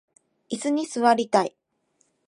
[0.49, 1.55] いすに座りたい